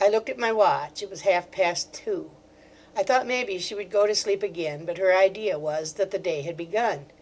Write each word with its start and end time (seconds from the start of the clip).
I 0.00 0.08
looked 0.08 0.28
at 0.28 0.36
my 0.36 0.50
watch; 0.50 1.00
it 1.00 1.08
was 1.08 1.20
half 1.20 1.52
past 1.52 1.92
two. 1.92 2.32
I 2.96 3.04
thought 3.04 3.24
maybe 3.24 3.58
she 3.60 3.76
would 3.76 3.88
go 3.88 4.04
to 4.04 4.12
sleep 4.16 4.42
again, 4.42 4.84
but 4.84 4.98
her 4.98 5.16
idea 5.16 5.60
was 5.60 5.92
that 5.92 6.10
the 6.10 6.18
day 6.18 6.42
had 6.42 6.56
begun. 6.56 7.12